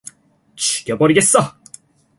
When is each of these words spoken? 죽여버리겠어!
죽여버리겠어! 0.55 1.37